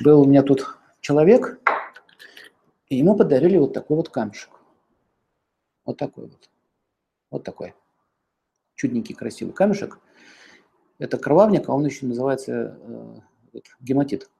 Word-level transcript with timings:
Был 0.00 0.22
у 0.22 0.24
меня 0.26 0.42
тут 0.42 0.78
человек, 1.00 1.60
и 2.88 2.96
ему 2.96 3.16
подарили 3.16 3.58
вот 3.58 3.72
такой 3.72 3.96
вот 3.96 4.08
камешек. 4.08 4.50
Вот 5.84 5.96
такой 5.98 6.26
вот. 6.26 6.50
Вот 7.30 7.44
такой. 7.44 7.74
Чудненький, 8.74 9.14
красивый 9.14 9.54
камешек. 9.54 9.98
Это 10.98 11.18
кровавник, 11.18 11.68
а 11.68 11.74
он 11.74 11.84
еще 11.84 12.06
называется 12.06 12.78
э, 12.80 13.20
вот, 13.52 13.64
гематит. 13.80 14.30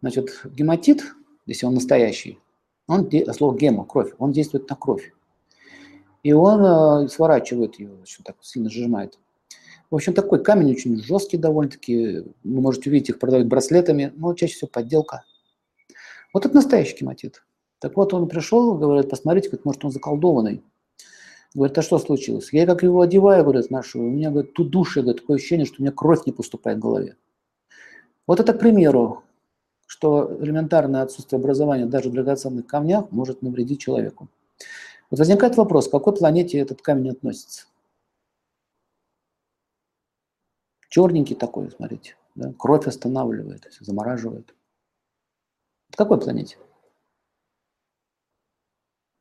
Значит, 0.00 0.40
гематит, 0.44 1.02
если 1.46 1.66
он 1.66 1.74
настоящий, 1.74 2.38
он, 2.86 3.10
слово 3.32 3.56
гема, 3.56 3.84
кровь, 3.84 4.12
он 4.18 4.32
действует 4.32 4.68
на 4.68 4.76
кровь. 4.76 5.12
И 6.22 6.32
он 6.32 7.04
э, 7.04 7.08
сворачивает 7.08 7.78
ее, 7.78 7.94
очень 8.02 8.22
так 8.22 8.36
сильно 8.40 8.70
сжимает. 8.70 9.18
В 9.90 9.94
общем, 9.94 10.14
такой 10.14 10.42
камень 10.42 10.72
очень 10.72 11.02
жесткий 11.02 11.36
довольно-таки. 11.36 12.24
Вы 12.44 12.60
можете 12.60 12.90
увидеть, 12.90 13.10
их 13.10 13.18
продают 13.18 13.46
браслетами, 13.46 14.12
но 14.16 14.34
чаще 14.34 14.54
всего 14.54 14.68
подделка. 14.68 15.24
Вот 16.32 16.44
это 16.44 16.54
настоящий 16.54 16.96
гематит. 17.00 17.44
Так 17.78 17.96
вот, 17.96 18.12
он 18.14 18.28
пришел, 18.28 18.74
говорит, 18.74 19.08
посмотрите, 19.10 19.50
как 19.50 19.64
может, 19.64 19.84
он 19.84 19.90
заколдованный. 19.90 20.62
Говорит, 21.54 21.78
а 21.78 21.82
что 21.82 21.98
случилось? 21.98 22.52
Я 22.52 22.66
как 22.66 22.82
его 22.82 23.00
одеваю, 23.00 23.44
говорит, 23.44 23.70
нашу, 23.70 24.00
у 24.00 24.10
меня, 24.10 24.30
говорит, 24.30 24.52
тут 24.52 24.70
душа, 24.70 25.00
говорит, 25.00 25.22
такое 25.22 25.36
ощущение, 25.36 25.66
что 25.66 25.76
у 25.78 25.82
меня 25.82 25.92
кровь 25.92 26.26
не 26.26 26.32
поступает 26.32 26.78
в 26.78 26.82
голове. 26.82 27.16
Вот 28.26 28.40
это 28.40 28.52
к 28.52 28.58
примеру, 28.58 29.22
что 29.86 30.36
элементарное 30.40 31.02
отсутствие 31.02 31.38
образования 31.38 31.86
даже 31.86 32.10
в 32.10 32.12
драгоценных 32.12 32.66
камнях 32.66 33.10
может 33.12 33.40
навредить 33.40 33.80
человеку. 33.80 34.28
Вот 35.10 35.20
возникает 35.20 35.56
вопрос, 35.56 35.88
к 35.88 35.92
какой 35.92 36.14
планете 36.14 36.58
этот 36.58 36.82
камень 36.82 37.10
относится? 37.10 37.66
Черненький 40.88 41.36
такой, 41.36 41.70
смотрите, 41.70 42.16
да? 42.34 42.52
кровь 42.58 42.86
останавливает, 42.86 43.66
замораживает. 43.80 44.54
К 45.92 45.96
какой 45.96 46.20
планете? 46.20 46.58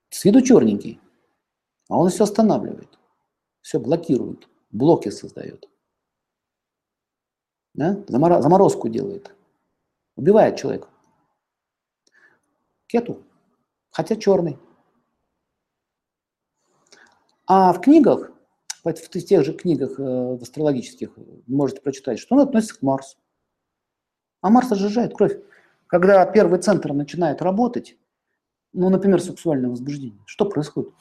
С 0.09 0.23
виду 0.23 0.41
черненький, 0.41 0.99
а 1.89 1.97
он 1.97 2.09
все 2.09 2.23
останавливает, 2.23 2.97
все 3.61 3.79
блокирует, 3.79 4.47
блоки 4.71 5.09
создает. 5.09 5.69
Да? 7.73 8.03
Заморозку 8.07 8.87
делает, 8.87 9.35
убивает 10.15 10.57
человека. 10.57 10.87
Кету, 12.87 13.23
хотя 13.91 14.15
черный. 14.15 14.57
А 17.47 17.73
в 17.73 17.81
книгах, 17.81 18.31
в 18.93 19.09
тех 19.09 19.43
же 19.43 19.53
книгах 19.53 19.99
э, 19.99 20.37
астрологических, 20.41 21.11
можете 21.47 21.81
прочитать, 21.81 22.19
что 22.19 22.35
он 22.35 22.41
относится 22.41 22.77
к 22.77 22.81
Марсу. 22.81 23.17
А 24.41 24.49
Марс 24.49 24.69
сжижает 24.69 25.15
кровь. 25.15 25.37
Когда 25.87 26.25
первый 26.25 26.59
центр 26.59 26.93
начинает 26.93 27.41
работать, 27.41 27.97
ну, 28.73 28.89
например, 28.89 29.21
сексуальное 29.21 29.69
возбуждение, 29.69 30.21
что 30.25 30.45
происходит? 30.45 30.93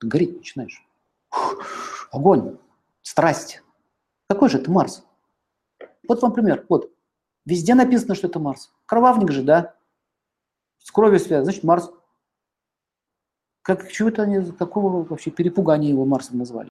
Ты 0.00 0.06
гореть 0.06 0.36
начинаешь. 0.36 0.86
Огонь, 2.10 2.56
страсть. 3.02 3.62
Какой 4.28 4.48
же 4.48 4.58
это 4.58 4.70
Марс? 4.70 5.04
Вот 6.08 6.22
вам 6.22 6.32
пример. 6.32 6.64
Вот. 6.68 6.90
Везде 7.44 7.74
написано, 7.74 8.14
что 8.14 8.28
это 8.28 8.38
Марс. 8.38 8.72
Кровавник 8.86 9.32
же, 9.32 9.42
да? 9.42 9.74
С 10.78 10.90
кровью 10.90 11.20
связан, 11.20 11.44
значит 11.44 11.64
Марс. 11.64 11.90
Как, 13.62 13.90
чего 13.90 14.08
это 14.08 14.22
они, 14.22 14.50
какого 14.52 15.04
вообще 15.04 15.30
перепугания 15.30 15.90
его 15.90 16.04
Марсом 16.04 16.38
назвали? 16.38 16.60